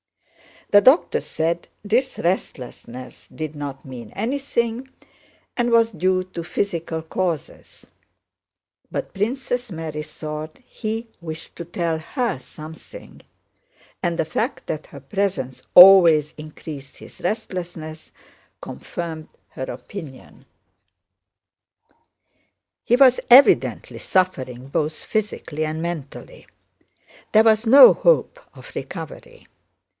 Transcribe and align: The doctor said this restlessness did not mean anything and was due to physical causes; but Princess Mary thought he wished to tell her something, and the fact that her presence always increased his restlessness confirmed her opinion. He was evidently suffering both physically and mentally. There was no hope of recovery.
The 0.71 0.81
doctor 0.81 1.19
said 1.19 1.67
this 1.83 2.17
restlessness 2.17 3.27
did 3.27 3.55
not 3.55 3.83
mean 3.85 4.11
anything 4.13 4.89
and 5.57 5.69
was 5.69 5.91
due 5.91 6.23
to 6.23 6.43
physical 6.43 7.01
causes; 7.01 7.85
but 8.89 9.13
Princess 9.13 9.69
Mary 9.69 10.01
thought 10.01 10.57
he 10.65 11.07
wished 11.19 11.55
to 11.57 11.65
tell 11.65 11.99
her 11.99 12.39
something, 12.39 13.21
and 14.01 14.17
the 14.17 14.25
fact 14.25 14.65
that 14.67 14.87
her 14.87 15.01
presence 15.01 15.63
always 15.75 16.33
increased 16.37 16.97
his 16.97 17.19
restlessness 17.19 18.11
confirmed 18.61 19.27
her 19.49 19.63
opinion. 19.65 20.45
He 22.85 22.95
was 22.95 23.19
evidently 23.29 23.99
suffering 23.99 24.69
both 24.69 24.95
physically 25.03 25.65
and 25.65 25.81
mentally. 25.81 26.47
There 27.33 27.43
was 27.43 27.67
no 27.67 27.93
hope 27.93 28.39
of 28.55 28.71
recovery. 28.73 29.47